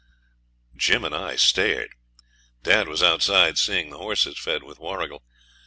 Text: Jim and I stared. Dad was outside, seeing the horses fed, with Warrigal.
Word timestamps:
Jim 0.75 1.03
and 1.05 1.13
I 1.13 1.35
stared. 1.35 1.91
Dad 2.63 2.87
was 2.87 3.03
outside, 3.03 3.59
seeing 3.59 3.91
the 3.91 3.99
horses 3.99 4.39
fed, 4.39 4.63
with 4.63 4.79
Warrigal. 4.79 5.21